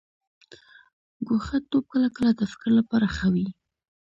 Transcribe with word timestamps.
ګوښه 1.27 1.57
توب 1.69 1.85
کله 1.93 2.07
کله 2.17 2.31
د 2.39 2.41
فکر 2.51 2.69
لپاره 2.79 3.07
ښه 3.15 3.27
وي. 3.33 3.47